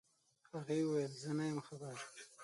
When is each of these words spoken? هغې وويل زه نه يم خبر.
هغې 0.51 0.77
وويل 0.85 1.13
زه 1.23 1.31
نه 1.37 1.43
يم 1.49 1.59
خبر. 1.67 1.97